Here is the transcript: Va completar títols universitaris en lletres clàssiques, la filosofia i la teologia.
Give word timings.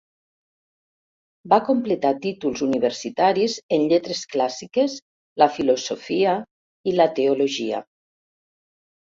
Va 1.51 1.59
completar 1.67 2.11
títols 2.23 2.63
universitaris 2.67 3.57
en 3.77 3.85
lletres 3.93 4.23
clàssiques, 4.33 4.97
la 5.43 5.51
filosofia 5.59 6.35
i 6.95 6.99
la 7.01 7.09
teologia. 7.21 7.85